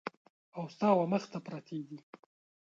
او 0.55 0.63
ستا 0.73 0.89
ومخ 0.93 1.23
ته 1.31 1.37
پرتې 1.47 1.79
دي! 1.89 1.99